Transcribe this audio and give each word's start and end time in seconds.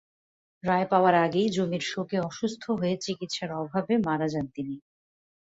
রায় 0.63 0.87
পাওয়ার 0.91 1.15
আগেই 1.25 1.47
জমির 1.49 1.83
শোকে 1.91 2.17
অসুস্থ 2.21 2.63
হয়ে 2.79 2.95
চিকিৎসার 2.97 3.49
অভাবে 3.61 3.93
মারা 4.07 4.27
যান 4.27 4.45
তিনি। 4.55 4.75